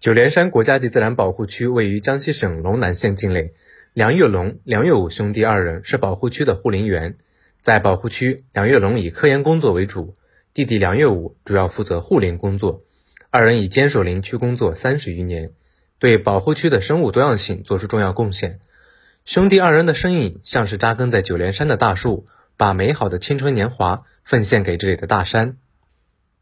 [0.00, 3.52] 九连山国家级自然保护区位于江西省龙南县境内。
[3.94, 7.16] 梁月龙、梁月武兄弟二人是保护区的护林员，
[7.60, 10.14] 在保护区，梁月龙以科研工作为主，
[10.54, 12.84] 弟弟梁月武主要负责护林工作。
[13.30, 15.50] 二人已坚守林区工作三十余年，
[15.98, 18.60] 对保护区的生物多样性做出重要贡献。
[19.24, 25.56] 兄弟二人的身影像是扎根在九连山的大树，把美好的青春年华奉献给这里的大山。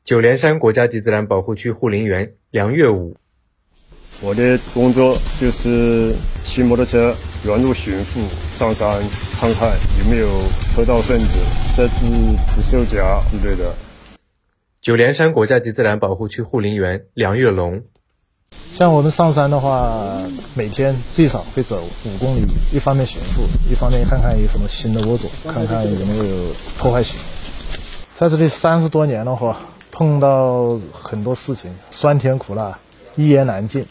[0.04, 3.16] 九连山国家级自然保护区护林员梁月武。
[4.22, 8.20] 我的工作就是骑摩托车原路巡抚，
[8.56, 9.02] 上山
[9.38, 10.28] 看看有没有
[10.74, 11.26] 偷盗分子
[11.74, 11.94] 设置
[12.54, 13.74] 捕兽夹之类的。
[14.80, 17.82] 九连山国家级自然保护区护林员梁月龙，
[18.72, 20.22] 像我们上山的话，
[20.54, 26.24] 每天最少会走五公里，一方面巡抚，一方面看看有什么新的物种，看看有没有
[26.78, 27.20] 破坏性。
[28.14, 29.60] 在这里三十多年的话，
[29.90, 32.78] 碰到很多事情，酸甜苦辣，
[33.14, 33.86] 一言难尽。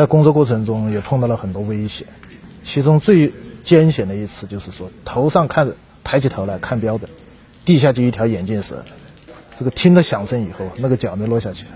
[0.00, 2.06] 在工作过程中也碰到了很多危险，
[2.62, 3.30] 其中最
[3.62, 7.06] 艰险的一次就是说，头上看着抬起头来看标本，
[7.66, 8.82] 地下就一条眼镜蛇，
[9.58, 11.66] 这个听到响声以后，那个脚没落下去，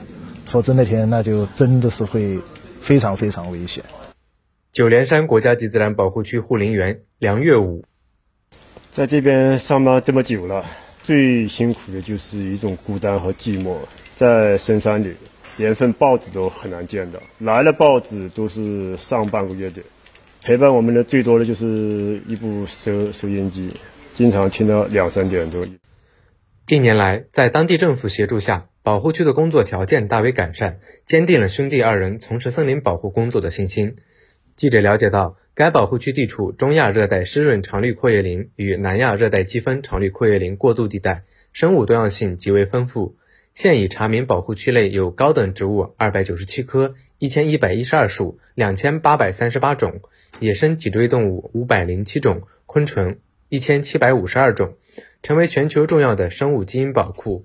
[0.47, 2.39] 否则那天那就真的是会
[2.81, 3.85] 非常非常危险。
[4.73, 7.85] 九连山国家级自然保护区护林员梁月武，
[8.91, 10.65] 在这边上班这么久了，
[11.03, 13.77] 最辛苦的就是一种孤单和寂寞，
[14.17, 15.13] 在深山里。
[15.57, 19.83] 连份报纸都很难见到，来了报纸都是上半个月的。
[20.43, 23.71] 陪伴我们的最多的就是一部收收音机，
[24.15, 25.67] 经常听到两三点钟。
[26.67, 33.97] 近年来，在当地政府协助下，保护区的工作条件大为改善，坚定了兄弟二人从事森林保护工作的信心。
[34.57, 43.17] 记者了解到，该保护区地处中亚热带湿润常绿阔叶林与南亚热带季风常绿阔叶林过渡地带，生物多样性极为丰富。
[43.55, 50.01] 现已查明保护区内有高等植物二百九十七棵、一千一百一十二属、两千八百三十八种，
[50.41, 53.17] 野生脊椎动物五百零七种，昆虫
[53.49, 54.75] 一千七百五十二种，
[55.23, 57.45] 成为全球重要的生物基因宝库。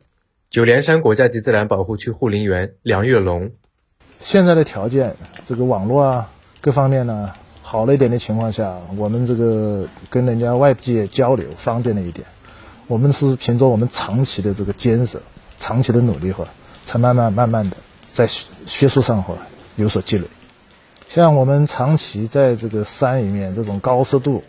[0.49, 3.51] 九连山国家级自然保护区护林员梁月龙，
[4.19, 5.15] 现在的条件，
[5.45, 7.31] 这个网络啊，各方面呢
[7.61, 12.25] 好了一点的情况下，我们这个跟人家外界交流方便了一点。
[12.87, 15.21] 我们是凭着我们长期的这个坚守。
[15.69, 16.43] 长期的努力哈，
[16.83, 17.77] 才慢慢慢慢的
[18.11, 18.25] 在
[18.65, 19.35] 学术上哈
[19.75, 20.25] 有所积累。
[21.07, 24.43] 像我们长期在这个山里面，这种高湿度、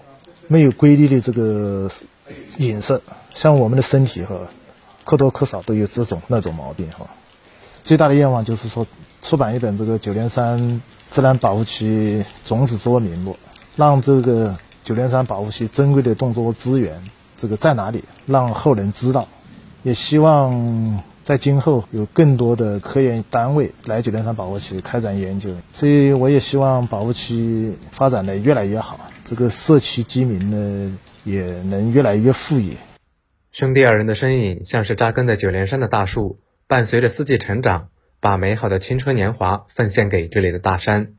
[0.47, 1.91] 没有规律的这个
[2.57, 2.99] 饮食，
[3.35, 4.35] 像我们的身体哈，
[5.05, 7.07] 或多或少都有这种那种毛病哈。
[7.85, 8.87] 最大的愿望就是说，
[9.21, 13.37] 出版一本这个九连山自然保护区种子作名录，
[13.77, 16.99] 让这个九连山保护区珍贵的动作资源
[17.37, 19.29] 这个在哪里，让后人知道。
[19.83, 32.77] 也希望在今后有更多的科研单位来九连山保护区开展研究，所以我也希望保护区发展的越来越好，这个社区居民呢也能越来越富裕。
[33.53, 41.13] 兄弟二人的身影像是扎根在九连山的大树，伴随着四季成长，把美好的青春年华奉献给这里的大山。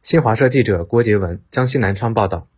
[0.00, 2.48] 新华社记者郭杰文，江西南昌报道。